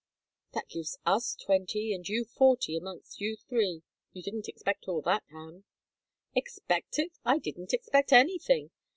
[0.53, 3.83] "That gives us two twenty and you forty amongst you three.
[4.13, 5.63] You didn't expect all that, Ham."
[6.33, 7.11] "Expect it!
[7.23, 8.71] I didn't expect anything.